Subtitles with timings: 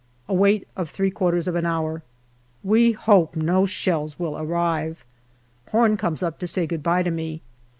[0.27, 2.01] A wait of three quarters of an hour.
[2.63, 5.05] We hope no shells will arrive.
[5.69, 7.43] Horn comes up to say good bye to me.